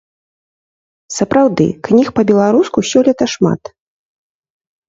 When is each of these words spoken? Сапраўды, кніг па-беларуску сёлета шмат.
Сапраўды, 1.17 1.67
кніг 1.87 2.07
па-беларуску 2.21 2.79
сёлета 2.93 3.23
шмат. 3.35 3.73